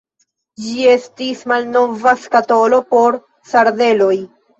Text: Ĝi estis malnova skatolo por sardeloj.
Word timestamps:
Ĝi 0.61 0.85
estis 0.93 1.43
malnova 1.51 2.13
skatolo 2.21 2.79
por 2.95 3.19
sardeloj. 3.51 4.11